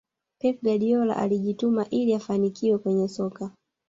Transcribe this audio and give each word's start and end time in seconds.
pep 0.39 0.61
guardiola 0.63 1.15
alijituma 1.17 1.85
ili 1.89 2.13
afanikiwe 2.13 2.77
kwenye 2.77 3.07
soka 3.07 3.51